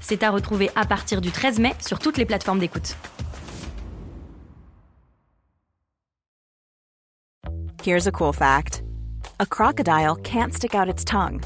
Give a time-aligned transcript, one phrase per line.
[0.00, 2.96] C'est à retrouver à partir du 13 mai sur toutes les plateformes d'écoute.
[7.82, 8.82] Here's a cool fact.
[9.38, 11.40] A crocodile can't stick out its tongue.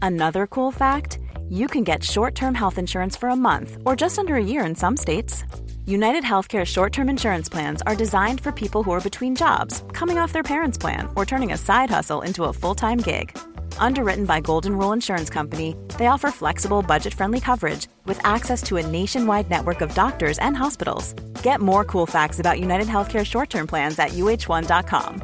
[0.00, 1.18] Another cool fact,
[1.50, 4.74] you can get short-term health insurance for a month or just under a year in
[4.74, 5.44] some states.
[5.84, 10.32] United Healthcare short-term insurance plans are designed for people who are between jobs, coming off
[10.32, 13.36] their parents' plan, or turning a side hustle into a full-time gig.
[13.78, 18.86] Underwritten by Golden Rule Insurance Company, they offer flexible, budget-friendly coverage with access to a
[18.86, 21.12] nationwide network of doctors and hospitals.
[21.42, 25.22] Get more cool facts about United Healthcare short-term plans at uh1.com.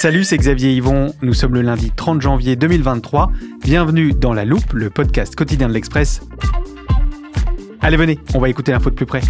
[0.00, 1.12] Salut, c'est Xavier Yvon.
[1.22, 3.32] Nous sommes le lundi 30 janvier 2023.
[3.64, 6.20] Bienvenue dans La Loupe, le podcast quotidien de l'Express.
[7.80, 9.20] Allez, venez, on va écouter l'info de plus près.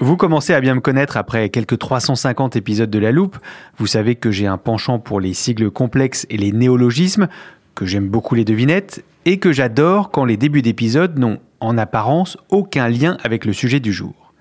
[0.00, 3.38] Vous commencez à bien me connaître après quelques 350 épisodes de La Loupe.
[3.78, 7.28] Vous savez que j'ai un penchant pour les sigles complexes et les néologismes,
[7.74, 12.38] que j'aime beaucoup les devinettes, et que j'adore quand les débuts d'épisodes n'ont, en apparence,
[12.50, 14.32] aucun lien avec le sujet du jour.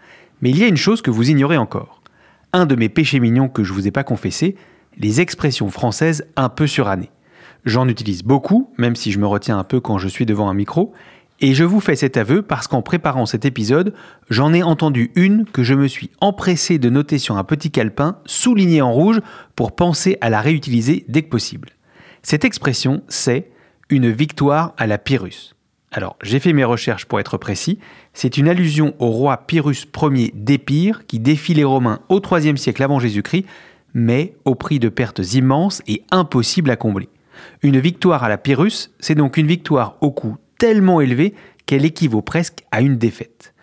[0.42, 2.02] Mais il y a une chose que vous ignorez encore.
[2.54, 4.56] Un de mes péchés mignons que je vous ai pas confessé,
[4.98, 7.12] les expressions françaises un peu surannées.
[7.66, 10.54] J'en utilise beaucoup, même si je me retiens un peu quand je suis devant un
[10.54, 10.94] micro,
[11.42, 13.94] et je vous fais cet aveu parce qu'en préparant cet épisode,
[14.30, 18.20] j'en ai entendu une que je me suis empressé de noter sur un petit calepin
[18.26, 19.20] souligné en rouge
[19.56, 21.72] pour penser à la réutiliser dès que possible.
[22.22, 23.50] Cette expression, c'est
[23.90, 25.56] une victoire à la Pyrrhus.
[25.92, 27.80] Alors, j'ai fait mes recherches pour être précis.
[28.14, 32.84] C'est une allusion au roi Pyrrhus Ier d'Épire qui défie les Romains au IIIe siècle
[32.84, 33.46] avant Jésus-Christ,
[33.94, 37.10] mais au prix de pertes immenses et impossibles à combler.
[37.62, 41.34] Une victoire à la Pyrrhus, c'est donc une victoire au coût tellement élevé
[41.66, 43.54] qu'elle équivaut presque à une défaite.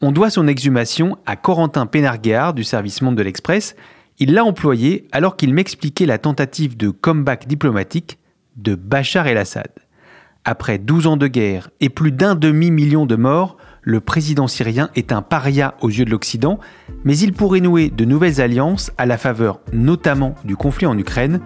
[0.00, 3.76] On doit son exhumation à Corentin Pénarguard du service Monde de l'Express.
[4.18, 8.18] Il l'a employé alors qu'il m'expliquait la tentative de comeback diplomatique
[8.56, 9.70] de Bachar el-Assad.
[10.46, 15.12] Après 12 ans de guerre et plus d'un demi-million de morts, le président syrien est
[15.12, 16.58] un paria aux yeux de l'Occident,
[17.04, 21.40] mais il pourrait nouer de nouvelles alliances à la faveur notamment du conflit en Ukraine,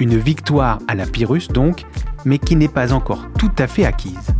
[0.00, 1.84] une victoire à la Pyrrhus donc,
[2.24, 4.34] mais qui n'est pas encore tout à fait acquise.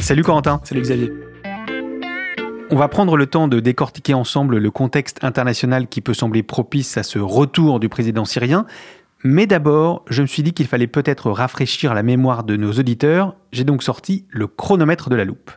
[0.00, 0.60] Salut Corentin.
[0.64, 1.12] Salut Xavier.
[2.70, 6.96] On va prendre le temps de décortiquer ensemble le contexte international qui peut sembler propice
[6.96, 8.66] à ce retour du président syrien.
[9.24, 13.36] Mais d'abord, je me suis dit qu'il fallait peut-être rafraîchir la mémoire de nos auditeurs.
[13.52, 15.50] J'ai donc sorti le chronomètre de la loupe.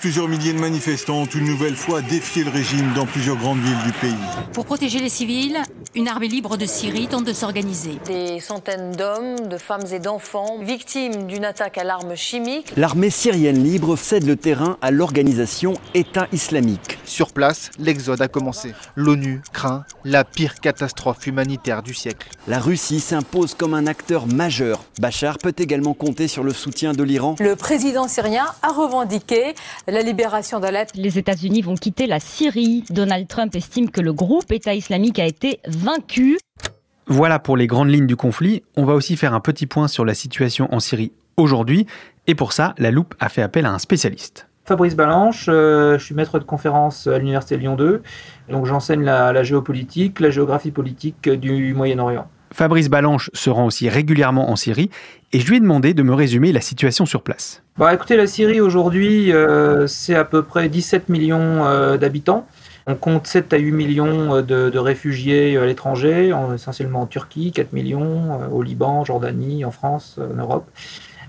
[0.00, 3.82] Plusieurs milliers de manifestants ont une nouvelle fois défié le régime dans plusieurs grandes villes
[3.84, 4.14] du pays.
[4.54, 5.58] Pour protéger les civils,
[5.94, 7.98] une armée libre de Syrie tente de s'organiser.
[8.06, 12.72] Des centaines d'hommes, de femmes et d'enfants victimes d'une attaque à l'arme chimique.
[12.78, 16.98] L'armée syrienne libre cède le terrain à l'organisation État islamique.
[17.04, 18.72] Sur place, l'exode a commencé.
[18.96, 22.30] L'ONU craint la pire catastrophe humanitaire du siècle.
[22.48, 24.82] La Russie s'impose comme un acteur majeur.
[24.98, 27.36] Bachar peut également compter sur le soutien de l'Iran.
[27.38, 29.54] Le président syrien a revendiqué
[29.86, 30.90] la libération d'Alep.
[30.94, 32.84] Les États-Unis vont quitter la Syrie.
[32.90, 36.38] Donald Trump estime que le groupe État islamique a été vaincu.
[37.06, 38.62] Voilà pour les grandes lignes du conflit.
[38.76, 41.86] On va aussi faire un petit point sur la situation en Syrie aujourd'hui.
[42.26, 44.46] Et pour ça, la loupe a fait appel à un spécialiste.
[44.64, 48.02] Fabrice Balanche, euh, je suis maître de conférence à l'Université Lyon 2.
[48.48, 52.28] Donc j'enseigne la, la géopolitique, la géographie politique du Moyen-Orient.
[52.52, 54.90] Fabrice Balanche se rend aussi régulièrement en Syrie
[55.32, 57.62] et je lui ai demandé de me résumer la situation sur place.
[57.78, 62.46] Bah, écoutez, la Syrie aujourd'hui, euh, c'est à peu près 17 millions euh, d'habitants.
[62.86, 67.52] On compte 7 à 8 millions euh, de, réfugiés à l'étranger, en- essentiellement en Turquie,
[67.52, 70.68] 4 millions, au Liban, en Jordanie, en France, en Europe.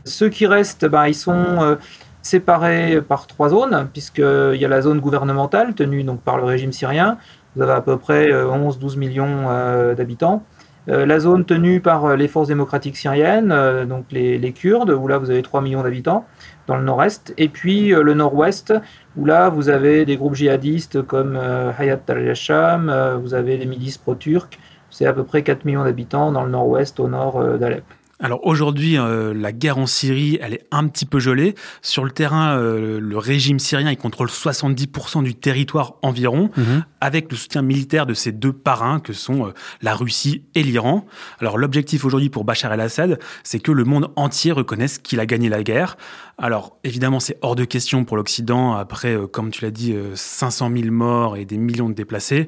[0.03, 1.77] Ceux qui restent, bah, ils sont
[2.21, 6.73] séparés par trois zones, puisqu'il y a la zone gouvernementale tenue donc, par le régime
[6.73, 7.17] syrien.
[7.55, 9.47] Vous avez à peu près 11-12 millions
[9.95, 10.43] d'habitants.
[10.89, 14.89] Euh, la zone tenue par euh, les forces démocratiques syriennes, euh, donc les, les Kurdes,
[14.89, 16.25] où là vous avez 3 millions d'habitants
[16.67, 18.73] dans le nord-est, et puis euh, le nord-ouest,
[19.15, 23.97] où là vous avez des groupes djihadistes comme euh, Hayat al-Sham, vous avez des milices
[23.97, 24.59] pro-turques,
[24.89, 27.85] c'est à peu près 4 millions d'habitants dans le nord-ouest au nord d'Alep.
[28.23, 31.53] Alors aujourd'hui, euh, la guerre en Syrie, elle est un petit peu gelée.
[31.81, 36.85] Sur le terrain, euh, le régime syrien, il contrôle 70% du territoire environ, Mhm.
[37.01, 41.05] avec le soutien militaire de ses deux parrains, que sont euh, la Russie et l'Iran.
[41.39, 45.49] Alors l'objectif aujourd'hui pour Bachar el-Assad, c'est que le monde entier reconnaisse qu'il a gagné
[45.49, 45.97] la guerre.
[46.37, 50.15] Alors évidemment, c'est hors de question pour l'Occident, après, euh, comme tu l'as dit, euh,
[50.15, 52.47] 500 000 morts et des millions de déplacés.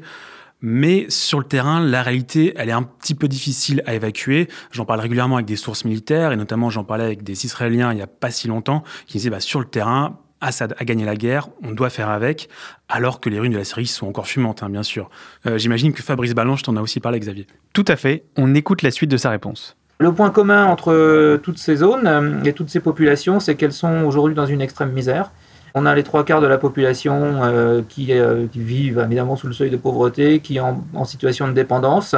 [0.67, 4.47] Mais sur le terrain, la réalité, elle est un petit peu difficile à évacuer.
[4.71, 7.97] J'en parle régulièrement avec des sources militaires, et notamment j'en parlais avec des Israéliens il
[7.97, 11.15] n'y a pas si longtemps, qui disaient bah, sur le terrain, Assad a gagné la
[11.15, 12.49] guerre, on doit faire avec,
[12.89, 15.11] alors que les ruines de la Syrie sont encore fumantes, hein, bien sûr.
[15.45, 17.45] Euh, J'imagine que Fabrice Ballanche t'en a aussi parlé, Xavier.
[17.73, 18.23] Tout à fait.
[18.35, 19.77] On écoute la suite de sa réponse.
[19.99, 23.71] Le point commun entre euh, toutes ces zones euh, et toutes ces populations, c'est qu'elles
[23.71, 25.29] sont aujourd'hui dans une extrême misère.
[25.77, 29.47] On a les trois quarts de la population euh, qui, euh, qui vivent évidemment sous
[29.47, 32.15] le seuil de pauvreté, qui est en, situation de dépendance,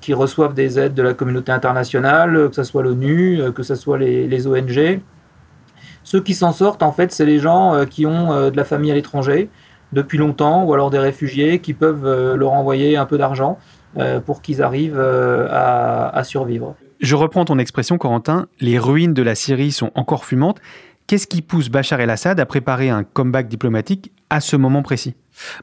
[0.00, 3.74] qui reçoivent des aides de la communauté internationale, que ce soit l'ONU, euh, que ce
[3.74, 5.00] soit les, ONG.
[6.02, 8.94] Ceux qui s'en sortent, en fait, c'est les gens qui ont de la famille à
[8.94, 9.48] l'étranger
[9.92, 13.58] depuis longtemps, ou alors des réfugiés qui peuvent leur envoyer un peu d'argent
[14.26, 16.76] pour qu'ils arrivent à survivre.
[17.00, 18.46] Je reprends ton expression, Corentin.
[18.60, 20.60] Les ruines de la Syrie sont encore fumantes.
[21.06, 25.14] Qu'est-ce qui pousse Bachar el-Assad à préparer un comeback diplomatique à ce moment précis?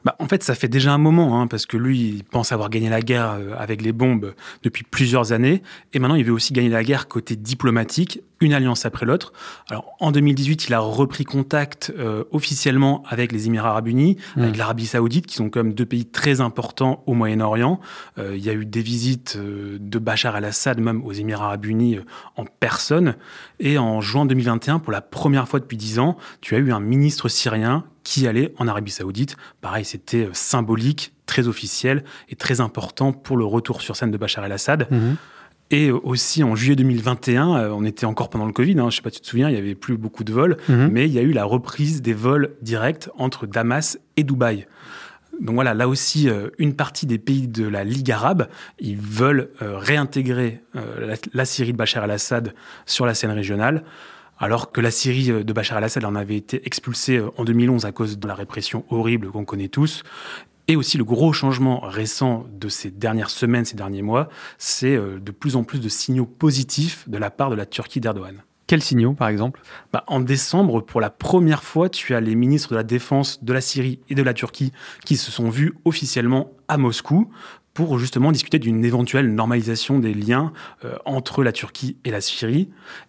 [0.04, 2.70] Bah, en fait, ça fait déjà un moment, hein, parce que lui, il pense avoir
[2.70, 6.52] gagné la guerre euh, avec les bombes depuis plusieurs années, et maintenant il veut aussi
[6.52, 9.32] gagner la guerre côté diplomatique, une alliance après l'autre.
[9.70, 14.42] Alors, en 2018, il a repris contact euh, officiellement avec les Émirats Arabes Unis, Mm.
[14.42, 17.80] avec l'Arabie Saoudite, qui sont même deux pays très importants au Moyen-Orient.
[18.18, 21.66] Euh, il y a eu des visites euh, de Bachar el-Assad, même aux Émirats Arabes
[21.66, 21.98] Unis,
[22.36, 23.16] en personne.
[23.60, 26.80] Et en juin 2021, pour la première fois depuis dix ans, tu as eu un
[26.80, 29.36] ministre syrien qui allait en Arabie Saoudite.
[29.62, 34.18] Pareil, c'était euh, symbolique, très officiel et très important pour le retour sur scène de
[34.18, 34.86] Bachar el-Assad.
[35.70, 38.96] Et euh, aussi en juillet 2021, euh, on était encore pendant le Covid, hein, je
[38.96, 40.88] sais pas si tu te souviens, il y avait plus beaucoup de vols, Mhm.
[40.92, 44.66] mais il y a eu la reprise des vols directs entre Damas et Dubaï.
[45.40, 48.48] Donc voilà, là aussi, euh, une partie des pays de la Ligue arabe,
[48.78, 50.60] ils veulent réintégrer
[51.32, 52.52] la Syrie de Bachar el-Assad
[52.84, 53.82] sur la scène régionale,
[54.42, 57.86] alors que la Syrie euh, de Bachar el-Assad en avait été expulsée euh, en 2011
[57.86, 60.02] à cause de la répression horrible qu'on connaît tous.
[60.68, 64.28] Et aussi le gros changement récent de ces dernières semaines, ces derniers mois,
[64.58, 68.00] c'est euh, de plus en plus de signaux positifs de la part de la Turquie
[68.00, 68.42] d'Erdogan.
[68.66, 69.60] Quels signaux, par exemple?
[69.92, 73.52] Bah, en décembre, pour la première fois, tu as les ministres de la Défense de
[73.52, 74.72] la Syrie et de la Turquie
[75.04, 77.30] qui se sont vus officiellement à Moscou
[77.74, 80.52] pour justement discuter d'une éventuelle normalisation des liens
[80.84, 82.68] euh, entre la Turquie et la Syrie.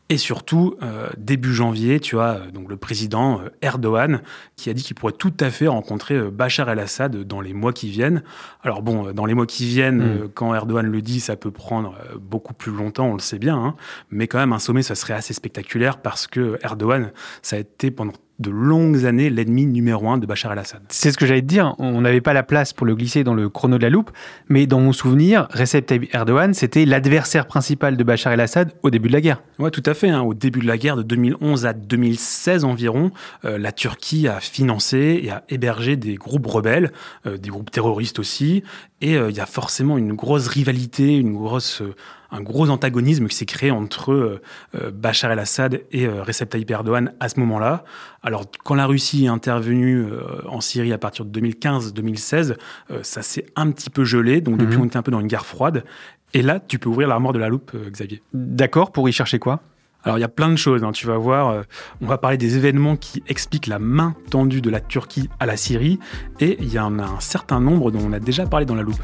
[0.10, 4.21] Et surtout, euh, début janvier, tu as euh, donc le président Erdogan
[4.56, 7.89] qui a dit qu'il pourrait tout à fait rencontrer Bachar el-Assad dans les mois qui
[7.89, 8.24] viennent.
[8.62, 10.30] Alors bon, dans les mois qui viennent, Mm.
[10.33, 13.56] quand Erdogan le dit, ça peut prendre beaucoup plus longtemps, on le sait bien.
[13.57, 13.75] hein.
[14.12, 17.12] mais quand même, un sommet, ça serait assez spectaculaire parce que Erdogan,
[17.42, 20.81] ça a été pendant de longues années l'ennemi numéro un de Bachar el-Assad.
[20.89, 21.75] C'est ce que j'allais te dire.
[21.77, 24.12] On n'avait pas la place pour le glisser dans le chrono de la loupe,
[24.50, 29.07] mais dans mon souvenir, Recep Tayyip Erdogan, c'était l'adversaire principal de Bachar el-Assad au début
[29.07, 29.41] de la guerre.
[29.59, 30.09] Ouais, tout à fait.
[30.09, 30.21] hein.
[30.21, 33.12] Au début de la guerre de 2011 à 2016 environ,
[33.45, 36.91] euh, la Turquie a financé et a hébergé des groupes rebelles,
[37.27, 38.63] euh, des groupes terroristes aussi.
[39.01, 41.81] Et euh, il y a forcément une grosse rivalité, une grosse,
[42.33, 44.41] un gros antagonisme qui s'est créé entre euh,
[44.75, 47.85] euh, Bachar el-Assad et euh, Recep Tayyip Erdogan à ce moment-là.
[48.24, 50.06] Alors, quand la Russie est intervenue
[50.47, 52.55] en Syrie à partir de 2015-2016,
[52.91, 54.41] euh, ça s'est un petit peu gelé.
[54.41, 54.81] Donc, depuis, Mhm.
[54.81, 55.84] on était un peu dans une guerre froide.
[56.34, 58.22] Et là, tu peux ouvrir l'armoire de la loupe, Xavier.
[58.34, 59.62] D'accord, pour y chercher quoi?
[60.05, 61.48] Alors il y a plein de choses, hein, tu vas voir.
[61.50, 61.62] euh,
[62.01, 65.55] on va parler des événements qui expliquent la main tendue de la Turquie à la
[65.55, 65.98] Syrie,
[66.41, 68.81] et il y en a un certain nombre dont on a déjà parlé dans la
[68.81, 69.00] loupe.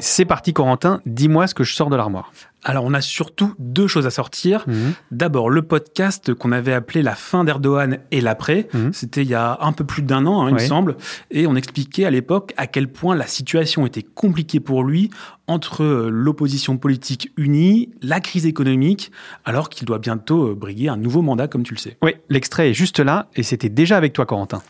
[0.00, 1.00] C'est parti, Corentin.
[1.06, 2.32] Dis-moi ce que je sors de l'armoire.
[2.62, 4.64] Alors on a surtout deux choses à sortir.
[4.66, 4.92] Mhm.
[5.10, 8.68] D'abord le podcast qu'on avait appelé La fin d'Erdogan et l'après.
[8.74, 8.92] Mhm.
[8.92, 10.96] C'était il y a un peu plus d'un an, hein, il me semble.
[11.30, 15.10] Et on expliquait à l'époque à quel point la situation était compliquée pour lui
[15.46, 19.10] entre euh, l'opposition politique unie, la crise économique,
[19.44, 21.96] alors qu'il doit bientôt euh, briguer un nouveau mandat, comme tu le sais.
[22.02, 24.62] Oui, l'extrait est juste là, et c'était déjà avec toi, Corentin.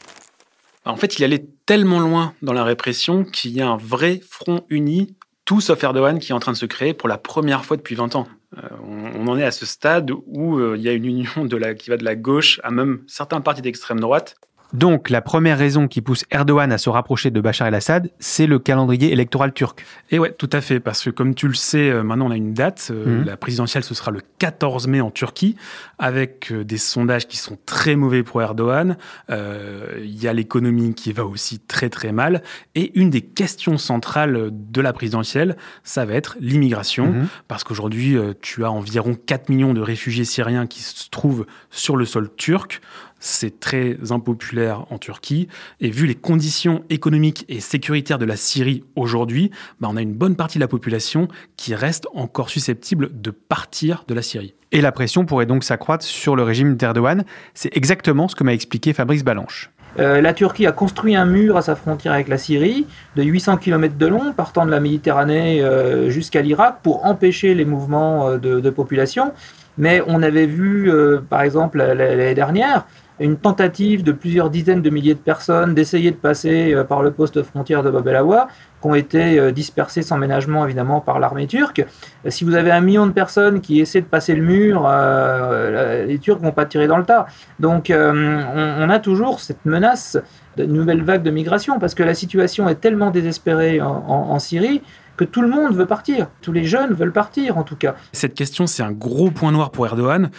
[0.86, 4.64] En fait, il allait tellement loin dans la répression qu'il y a un vrai front
[4.70, 5.14] uni,
[5.50, 7.96] tout sauf Erdogan, qui est en train de se créer pour la première fois depuis
[7.96, 8.28] 20 ans.
[8.56, 8.68] Euh,
[9.16, 11.74] on, en est à ce stade où euh, il y a une union de la,
[11.74, 14.36] qui va de la gauche à même certains partis d'extrême droite.
[14.72, 18.58] Donc, la première raison qui pousse Erdogan à se rapprocher de Bachar el-Assad, c'est le
[18.58, 19.84] calendrier électoral turc.
[20.10, 22.36] Et ouais, tout à fait, parce que comme tu le sais, euh, maintenant on a
[22.36, 22.88] une date.
[22.90, 23.24] Euh, Mhm.
[23.24, 25.56] La présidentielle, ce sera le 14 mai en Turquie,
[25.98, 28.96] avec euh, des sondages qui sont très mauvais pour Erdogan.
[29.30, 32.42] Euh, Il y a l'économie qui va aussi très très mal.
[32.74, 37.26] Et une des questions centrales de la présidentielle, ça va être l'immigration, Mhm.
[37.48, 42.04] parce qu'aujourd'hui, tu as environ 4 millions de réfugiés syriens qui se trouvent sur le
[42.04, 42.80] sol turc.
[43.20, 45.46] C'est très impopulaire en Turquie.
[45.80, 49.50] Et vu les conditions économiques et sécuritaires de la Syrie aujourd'hui,
[49.80, 54.04] bah, on a une bonne partie de la population qui reste encore susceptible de partir
[54.08, 54.54] de la Syrie.
[54.72, 57.24] Et la pression pourrait donc s'accroître sur le régime d'Erdogan.
[57.54, 59.70] C'est exactement ce que m'a expliqué Fabrice Balanche.
[59.98, 62.86] Euh, la Turquie a construit un mur à sa frontière avec la Syrie
[63.16, 67.64] de 800 km de long, partant de la Méditerranée euh, jusqu'à l'Irak, pour empêcher les
[67.64, 69.32] mouvements euh, de, de population.
[69.78, 72.86] Mais on avait vu, euh, par exemple, la- la- l'année dernière,
[73.20, 77.10] une tentative de plusieurs dizaines de milliers de personnes d'essayer de passer euh, par le
[77.12, 78.48] poste frontière de Bab el Awa,
[78.80, 81.84] qui ont été euh, dispersés sans ménagement évidemment par l'armée turque.
[82.26, 86.06] Euh, Si vous avez un million de personnes qui essaient de passer le mur, euh,
[86.06, 87.26] les Turcs vont pas tirer dans le tas.
[87.58, 90.18] Donc on, a toujours cette menace
[90.56, 94.82] de nouvelles vagues de migration parce que la situation est tellement désespérée en, Syrie
[95.16, 96.28] que tout le monde veut partir.
[96.40, 97.94] Tous les jeunes veulent partir en tout cas.
[98.12, 100.30] Cette question, c'est un gros point noir pour Erdogan,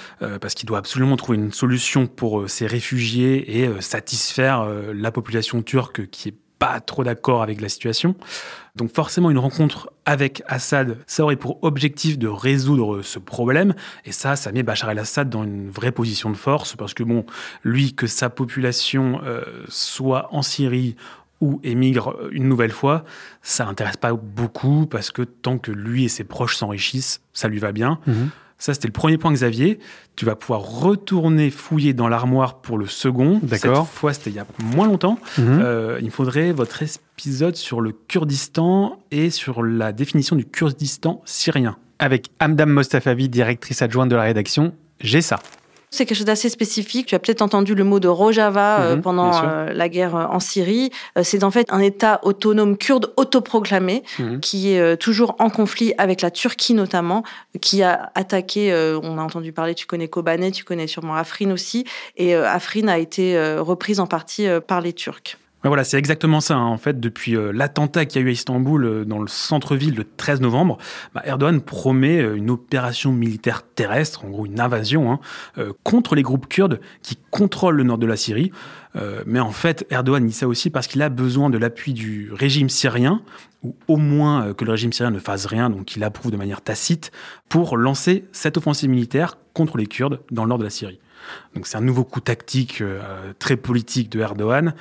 [0.42, 5.62] parce qu'il doit absolument trouver une solution pour euh, ces réfugiés et satisfaire la population
[5.62, 8.14] turque qui est pas trop d'accord avec la situation.
[8.76, 13.74] Donc forcément, une rencontre avec Assad, ça aurait pour objectif de résoudre ce problème.
[14.06, 17.26] Et ça, ça met Bachar el-Assad dans une vraie position de force, parce que bon,
[17.64, 20.96] lui, que sa population euh, soit en Syrie
[21.40, 23.06] ou émigre une nouvelle fois,
[23.42, 27.58] ça n'intéresse pas beaucoup, parce que tant que lui et ses proches s'enrichissent, ça lui
[27.58, 28.00] va bien.
[28.62, 29.80] Ça, c'était le premier point, Xavier.
[30.16, 33.40] Tu vas pouvoir retourner fouiller dans l'armoire pour le second.
[33.42, 33.88] D'accord.
[33.88, 35.18] Cette fois, c'était il y a moins longtemps.
[35.40, 35.60] Mhm.
[35.64, 41.24] Euh, il me faudrait votre épisode sur le Kurdistan et sur la définition du Kurdistan
[41.26, 41.76] syrien.
[41.98, 45.40] Avec Amdam Mostafavi, directrice adjointe de la rédaction, j'ai ça.
[45.94, 47.08] C'est quelque chose d'assez spécifique.
[47.08, 50.24] Tu as peut-être entendu le mot de Rojava euh, Mhm, pendant euh, la guerre euh,
[50.26, 50.90] en Syrie.
[51.22, 54.40] C'est en fait un État autonome kurde autoproclamé Mhm.
[54.40, 57.24] qui est toujours en conflit avec la Turquie notamment,
[57.60, 61.86] qui a attaqué, on a entendu parler, tu connais Kobané, tu connais sûrement Afrin aussi,
[62.16, 65.38] et Afrin a été reprise en partie par les Turcs.
[65.64, 66.56] Voilà, c'est exactement ça.
[66.56, 66.66] hein.
[66.66, 69.96] En fait, depuis euh, l'attentat qu'il y a eu à Istanbul, euh, dans le centre-ville,
[69.96, 70.80] le 13 novembre,
[71.14, 75.20] bah, Erdogan promet euh, une opération militaire terrestre, en gros une invasion, hein,
[75.84, 78.52] contre les groupes kurdes qui contrôlent le nord de la Syrie.
[79.26, 82.68] Mais en fait, Erdogan dit ça aussi parce qu'il a besoin de l'appui du régime
[82.68, 83.22] syrien,
[83.64, 86.62] ou au moins que le régime syrien ne fasse rien, donc il approuve de manière
[86.62, 87.12] tacite,
[87.48, 91.00] pour lancer cette offensive militaire contre les Kurdes dans le nord de la Syrie.
[91.56, 92.84] Donc c'est un nouveau coup tactique
[93.40, 94.74] très politique de Erdogan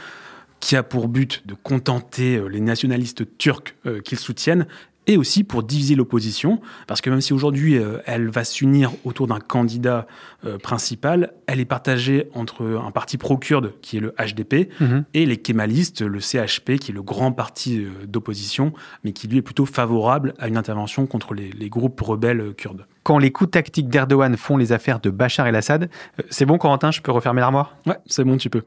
[0.61, 4.67] qui a pour but de contenter euh, les nationalistes turcs euh, qu'ils soutiennent
[5.07, 9.27] et aussi pour diviser l'opposition, parce que même si aujourd'hui euh, elle va s'unir autour
[9.27, 10.07] d'un candidat
[10.45, 15.05] euh, principal, elle est partagée entre un parti pro-kurde qui est le HDP Mhm.
[15.15, 19.39] et les kémalistes, le CHP, qui est le grand parti euh, d'opposition, mais qui lui
[19.39, 22.87] est plutôt favorable à une intervention contre les, les groupes rebelles kurdes.
[23.03, 26.91] Quand les coups tactiques d'Erdogan font les affaires de Bachar el-Assad, euh, c'est bon Corentin,
[26.91, 27.77] je peux refermer l'armoire?
[27.87, 28.63] Ouais, c'est bon, tu peux.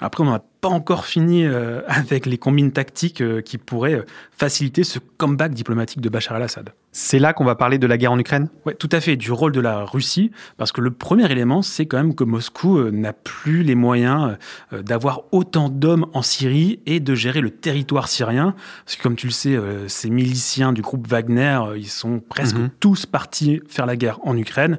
[0.00, 4.84] Après, on n'a pas encore fini euh, avec les combines tactiques euh, qui pourraient faciliter
[4.84, 6.70] ce comeback diplomatique de Bachar el-Assad.
[6.98, 8.48] C'est là qu'on va parler de la guerre en Ukraine?
[8.64, 11.84] Ouais, tout à fait, du rôle de la Russie, parce que le premier élément, c'est
[11.84, 14.38] quand même que Moscou euh, n'a plus les moyens
[14.72, 18.54] euh, d'avoir autant d'hommes en Syrie et de gérer le territoire syrien,
[18.86, 22.18] parce que comme tu le sais, euh, ces miliciens du groupe Wagner, euh, ils sont
[22.18, 22.70] presque Mhm.
[22.80, 24.78] tous partis faire la guerre en Ukraine,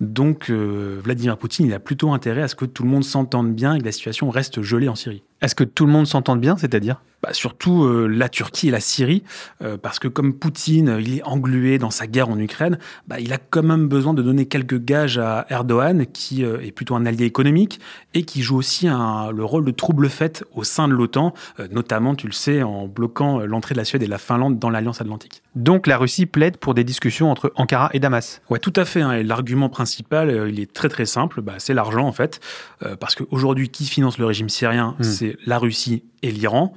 [0.00, 3.54] donc euh, Vladimir Poutine, il a plutôt intérêt à ce que tout le monde s'entende
[3.54, 5.22] bien et que la situation reste gelée en Syrie.
[5.40, 7.00] Est-ce que tout le monde s'entende bien, c'est-à-dire?
[7.20, 9.24] Bah, surtout euh, la Turquie et la Syrie,
[9.60, 12.78] euh, parce que comme Poutine, euh, il est englué dans sa guerre en Ukraine,
[13.08, 16.94] bah, il a quand même besoin de donner quelques gages à Erdogan, qui est plutôt
[16.94, 17.80] un allié économique
[18.14, 21.34] et qui joue aussi un- le rôle de trouble-fête au sein de l'OTAN,
[21.72, 24.70] notamment, tu le sais, en bloquant l'entrée de la Suède et de la Finlande dans
[24.70, 25.42] l'Alliance Atlantique.
[25.56, 28.40] Donc la Russie plaide pour des discussions entre Ankara et Damas.
[28.48, 29.00] Ouais, tout à fait.
[29.02, 29.10] hein.
[29.12, 31.42] Et l'argument principal, il est très très simple.
[31.42, 32.38] Bah, c'est l'argent en fait,
[33.00, 35.02] parce qu'aujourd'hui, qui finance le régime syrien, Hmm.
[35.02, 36.74] c'est la Russie et l'Iran.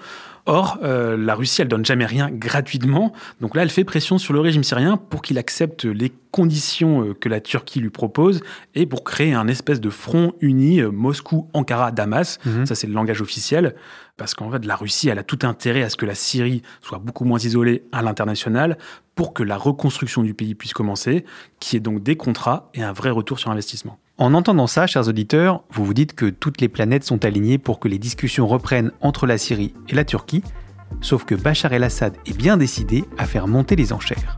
[0.48, 3.14] Or, euh, la Russie, elle donne jamais rien gratuitement.
[3.42, 7.14] Donc là, elle fait pression sur le régime syrien pour qu'il accepte les conditions euh,
[7.14, 8.42] que la Turquie lui propose
[8.74, 12.40] et pour créer un espèce de front uni euh, Moscou, Ankara, Damas.
[12.46, 12.66] Mhm.
[12.66, 13.76] Ça, c'est le langage officiel.
[14.18, 17.00] Parce qu'en fait, la Russie, elle a tout intérêt à ce que la Syrie soit
[17.00, 18.78] beaucoup moins isolée à l'international
[19.16, 21.26] pour que la reconstruction du pays puisse commencer,
[21.60, 24.00] qui est donc des contrats et un vrai retour sur investissement.
[24.22, 27.80] En entendant ça, chers auditeurs, vous vous dites que toutes les planètes sont alignées pour
[27.80, 30.44] que les discussions reprennent entre la Syrie et la Turquie,
[31.02, 34.38] sauf que Bachar el-Assad est bien décidé à faire monter les enchères.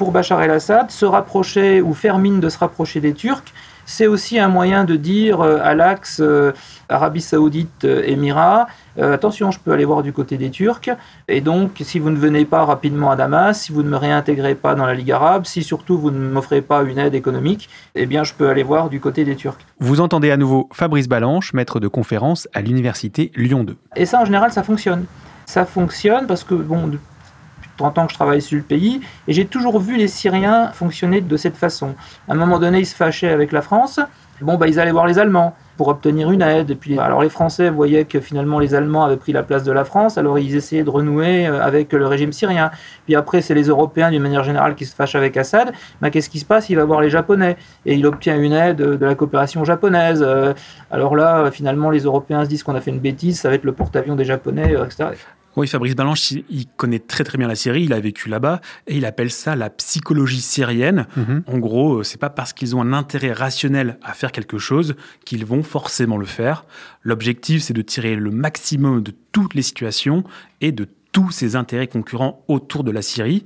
[0.00, 3.52] Pour Bachar el-Assad, se rapprocher ou faire mine de se rapprocher des Turcs,
[3.84, 6.52] c'est aussi un moyen de dire euh, à l'axe euh,
[6.88, 8.66] Arabie Saoudite, euh, Émirats,
[8.96, 10.88] euh, attention, je peux aller voir du côté des Turcs.
[11.28, 14.54] Et donc, si vous ne venez pas rapidement à Damas, si vous ne me réintégrez
[14.54, 18.06] pas dans la Ligue arabe, si surtout vous ne m'offrez pas une aide économique, eh
[18.06, 19.58] bien, je peux aller voir du côté des Turcs.
[19.80, 23.76] Vous entendez à nouveau Fabrice Balanche, maître de conférence à l'université Lyon 2.
[23.96, 25.04] Et ça, en général, ça fonctionne.
[25.44, 26.90] Ça fonctionne parce que, bon,
[27.80, 31.22] 30 ans que je travaille sur le pays, et j'ai toujours vu les Syriens fonctionner
[31.22, 31.94] de cette façon.
[32.28, 34.00] À un moment donné, ils se fâchaient avec la France.
[34.42, 36.70] Bon, bah, ils allaient voir les Allemands pour obtenir une aide.
[36.70, 39.72] Et puis, alors les Français voyaient que finalement les Allemands avaient pris la place de
[39.72, 42.70] la France, alors ils essayaient de renouer euh, avec le régime syrien.
[43.06, 45.72] Puis après, c'est les Européens d'une manière générale qui se fâchent avec Assad.
[46.00, 46.68] Mais qu'est-ce qui se passe?
[46.68, 47.56] Il va voir les Japonais
[47.86, 50.22] et il obtient une aide de la coopération japonaise.
[50.26, 50.52] Euh,
[50.90, 53.64] Alors là, finalement, les Européens se disent qu'on a fait une bêtise, ça va être
[53.64, 55.10] le porte-avions des Japonais, euh, etc.
[55.56, 58.96] Oui, Fabrice Balanche, il- connaît très très bien la Syrie, il a vécu là-bas et
[58.96, 61.06] il appelle ça la psychologie syrienne.
[61.16, 61.42] Mhm.
[61.46, 64.94] En gros, euh, c'est pas parce qu'ils ont un intérêt rationnel à faire quelque chose
[65.24, 66.64] qu'ils vont forcément le faire.
[67.02, 70.24] L'objectif, c'est de tirer le maximum de toutes les situations
[70.60, 73.44] et de tous ces intérêts concurrents autour de la Syrie.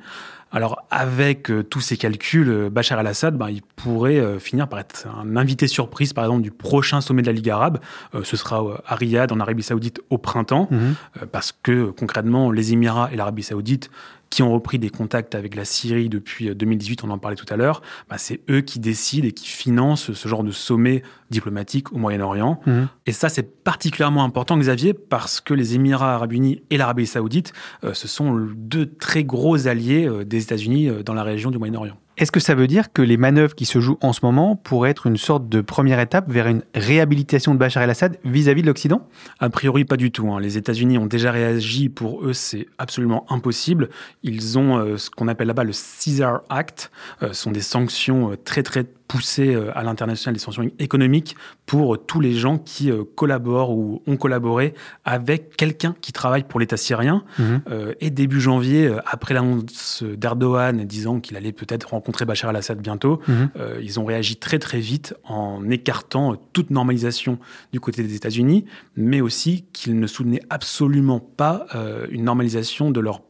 [0.55, 4.79] Alors, avec euh, tous ces calculs, euh, Bachar el-Assad, ben, il pourrait euh, finir par
[4.79, 7.79] être un invité surprise, par exemple, du prochain sommet de la Ligue arabe.
[8.15, 10.95] Euh, ce sera à Riyad, en Arabie Saoudite, au printemps, Mhm.
[11.33, 13.91] parce que concrètement, les Émirats et l'Arabie Saoudite,
[14.35, 17.47] qui ont repris des contacts avec la Syrie depuis euh, 2018, on en parlait tout
[17.49, 21.93] à l'heure, bah, c'est eux qui décident et qui financent ce genre de sommet diplomatique
[21.93, 22.61] au Moyen-Orient.
[22.67, 22.89] Mhm.
[23.07, 27.53] Et ça, c'est particulièrement important, Xavier, parce que les Émirats arabes unis et l'Arabie saoudite,
[27.85, 31.59] euh, ce sont deux très gros alliés euh, des États-Unis euh, dans la région du
[31.59, 31.97] Moyen-Orient.
[32.17, 34.91] Est-ce que ça veut dire que les manœuvres qui se jouent en ce moment pourraient
[34.91, 39.09] être une sorte de première étape vers une réhabilitation de Bachar el-Assad vis-à-vis de l'Occident?
[39.41, 40.33] A priori, pas du tout.
[40.33, 40.39] hein.
[40.39, 41.89] Les États-Unis ont déjà réagi.
[41.89, 43.89] Pour eux, c'est absolument impossible.
[44.23, 46.93] Ils ont euh, ce qu'on appelle là-bas le Caesar Act.
[47.23, 51.37] Euh, ce sont des sanctions euh, très, très poussées euh, à l'international, des sanctions économiques
[51.67, 56.45] pour euh, tous les gens qui euh, collaborent ou ont collaboré avec quelqu'un qui travaille
[56.45, 57.25] pour l'État syrien.
[57.39, 57.63] Mhm.
[58.01, 63.51] Et début janvier, après l'annonce d'Erdogan disant qu'il allait peut-être rencontrer Bachar el-Assad bientôt, Mhm.
[63.83, 67.39] ils ont réagi très très vite en écartant toute normalisation
[67.73, 68.65] du côté des États-Unis,
[68.97, 71.67] mais aussi qu'ils ne soutenaient absolument pas
[72.11, 73.23] une normalisation de leurs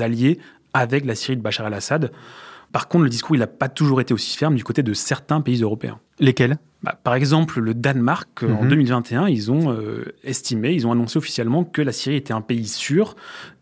[0.00, 0.38] alliés
[0.72, 2.12] avec la Syrie de Bachar el-Assad.
[2.72, 5.40] Par contre, le discours il n'a pas toujours été aussi ferme du côté de certains
[5.40, 5.98] pays européens.
[6.18, 6.58] Lesquels?
[6.82, 8.68] Bah, par exemple, le Danemark, euh, en Mhm.
[8.68, 12.66] 2021, ils ont euh, estimé, ils ont annoncé officiellement que la Syrie était un pays
[12.68, 13.16] sûr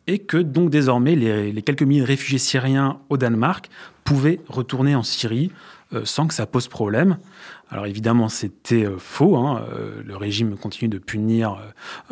[0.06, 3.68] et que donc désormais les, les quelques milliers de réfugiés syriens au Danemark
[4.04, 5.50] pouvaient retourner en Syrie
[5.94, 7.18] euh, sans que ça pose problème.
[7.70, 9.36] Alors évidemment, c'était euh, faux.
[9.36, 9.64] hein.
[9.74, 11.56] Euh, le régime continue de punir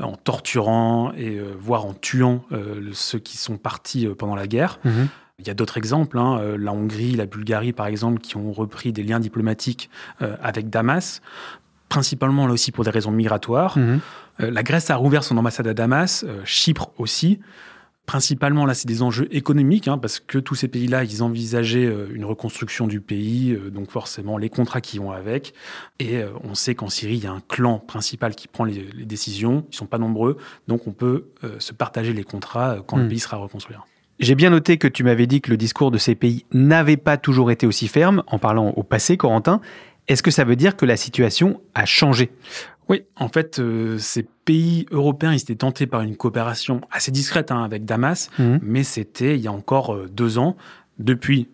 [0.02, 2.44] en torturant et voire en tuant
[2.92, 4.78] ceux qui sont partis pendant la guerre.
[4.84, 5.08] Mhm.
[5.38, 8.52] Il y a d'autres exemples, hein, euh, la Hongrie, la Bulgarie par exemple, qui ont
[8.52, 9.90] repris des liens diplomatiques
[10.22, 11.20] euh, avec Damas,
[11.90, 13.76] principalement là aussi pour des raisons migratoires.
[13.76, 14.00] Mhm.
[14.40, 17.38] Euh, la Grèce a rouvert son ambassade à Damas, euh, Chypre aussi.
[18.06, 22.24] Principalement, là, c'est des enjeux économiques, hein, parce que tous ces pays-là, ils envisageaient une
[22.24, 25.52] reconstruction du pays, euh, donc forcément les contrats qui vont avec.
[25.98, 28.88] Et euh, on sait qu'en Syrie, il y a un clan principal qui prend les,
[28.94, 29.66] les décisions.
[29.70, 33.08] Ils sont pas nombreux, donc on peut euh, se partager les contrats quand le Hmm.
[33.08, 33.76] pays sera reconstruit.
[34.18, 37.16] J'ai bien noté que tu m'avais dit que le discours de ces pays n'avait pas
[37.18, 39.60] toujours été aussi ferme, en parlant au passé, Corentin.
[40.08, 42.30] Est-ce que ça veut dire que la situation a changé?
[42.88, 47.50] Oui, en fait, euh, ces pays européens, ils étaient tentés par une coopération assez discrète
[47.50, 48.60] hein, avec Damas, Mhm.
[48.62, 50.56] mais c'était il y a encore euh, deux ans.
[50.98, 51.48] Depuis,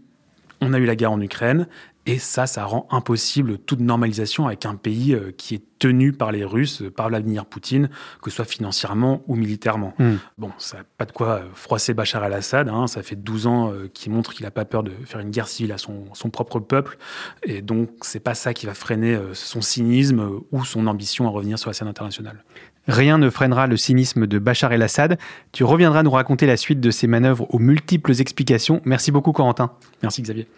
[0.63, 1.67] on a eu la guerre en Ukraine
[2.07, 6.33] Et ça, ça rend impossible toute normalisation avec un pays euh, qui est tenu par
[6.33, 7.91] les Russes, par Vladimir Poutine,
[8.23, 9.95] que ce soit financièrement ou militairement.
[9.99, 10.17] Hmm.
[10.39, 12.69] Bon, ça n'a pas de quoi euh, froisser Bachar al-Assad.
[12.69, 12.87] Hein.
[12.87, 15.49] Ça fait 12 ans euh, qu'il montre qu'il n'a pas peur de faire une guerre
[15.49, 16.99] civile à son, son propre peuple.
[17.43, 21.59] Et donc, c'est pas ça qui va freiner son cynisme ou son ambition à revenir
[21.59, 22.45] sur la scène internationale.
[22.89, 25.19] Rien ne freinera le cynisme de Bachar el-Assad.
[25.53, 28.81] Tu reviendras nous raconter la suite de ces manœuvres aux multiples explications.
[28.85, 29.71] Merci beaucoup, Corentin.
[30.03, 30.49] Merci, Xavier.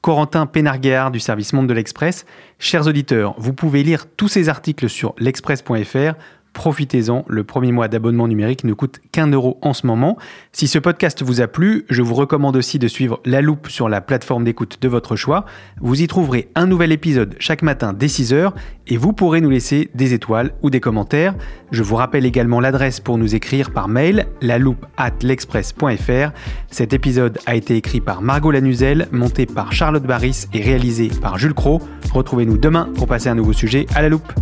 [0.00, 2.26] Corentin Pénarguéard du service Monde de l'Express.
[2.58, 6.14] Chers auditeurs, vous pouvez lire tous ces articles sur l'express.fr.
[6.56, 10.16] Profitez-en, le premier mois d'abonnement numérique ne coûte qu'un euro en ce moment.
[10.52, 13.90] Si ce podcast vous a plu, je vous recommande aussi de suivre La Loupe sur
[13.90, 15.44] la plateforme d'écoute de votre choix.
[15.82, 18.52] Vous y trouverez un nouvel épisode chaque matin dès 6h
[18.86, 21.34] et vous pourrez nous laisser des étoiles ou des commentaires.
[21.72, 26.30] Je vous rappelle également l'adresse pour nous écrire par mail, la loupe at l'express.fr.
[26.70, 31.36] Cet épisode a été écrit par Margot Lanuzel, monté par Charlotte Barris et réalisé par
[31.36, 31.82] Jules Cro.
[32.14, 34.32] Retrouvez-nous demain pour passer un nouveau sujet à la loupe.